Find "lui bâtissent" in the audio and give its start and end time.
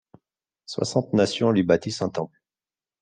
1.51-2.01